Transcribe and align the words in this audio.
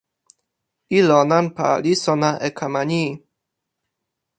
ilo 0.97 1.17
nanpa 1.29 1.67
li 1.83 1.93
sona 2.03 2.29
e 2.47 2.49
kama 2.57 2.81
ni. 2.89 3.03